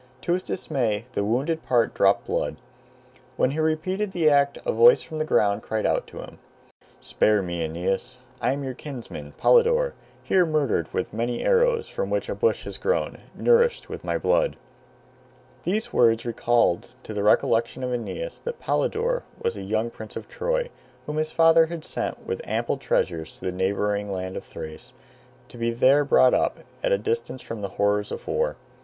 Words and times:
To 0.21 0.33
his 0.33 0.41
dismay 0.41 1.05
the 1.11 1.23
wounded 1.23 1.63
part 1.63 1.93
dropped 1.93 2.25
blood. 2.25 2.55
When 3.37 3.51
he 3.51 3.59
repeated 3.59 4.13
the 4.13 4.31
act 4.31 4.57
a 4.65 4.71
voice 4.71 5.03
from 5.03 5.19
the 5.19 5.25
ground 5.25 5.61
cried 5.61 5.85
out 5.85 6.07
to 6.07 6.17
him, 6.23 6.39
"Spare 6.99 7.43
me, 7.43 7.61
Aeneas; 7.61 8.17
I 8.41 8.53
am 8.53 8.63
your 8.63 8.73
kinsman, 8.73 9.33
Polydore, 9.37 9.93
here 10.23 10.43
murdered 10.43 10.91
with 10.91 11.13
many 11.13 11.45
arrows, 11.45 11.87
from 11.87 12.09
which 12.09 12.29
a 12.29 12.33
bush 12.33 12.63
has 12.63 12.79
grown, 12.79 13.19
nourished 13.35 13.89
with 13.89 14.03
my 14.03 14.17
blood." 14.17 14.55
These 15.65 15.93
words 15.93 16.25
recalled 16.25 16.95
to 17.03 17.13
the 17.13 17.21
recollection 17.21 17.83
of 17.83 17.93
Aeneas 17.93 18.39
that 18.39 18.59
Polydore 18.59 19.21
was 19.39 19.55
a 19.55 19.61
young 19.61 19.91
prince 19.91 20.15
of 20.15 20.27
Troy, 20.27 20.71
whom 21.05 21.17
his 21.17 21.29
father 21.29 21.67
had 21.67 21.85
sent 21.85 22.25
with 22.25 22.41
ample 22.45 22.77
treasures 22.77 23.37
to 23.37 23.45
the 23.45 23.51
neighboring 23.51 24.11
land 24.11 24.35
of 24.35 24.43
Thrace, 24.45 24.95
to 25.49 25.59
be 25.59 25.69
there 25.69 26.03
brought 26.03 26.33
up, 26.33 26.57
at 26.81 26.91
a 26.91 26.97
distance 26.97 27.43
from 27.43 27.61
the 27.61 27.69
horrors 27.77 28.11
of 28.11 28.27
war. 28.27 28.55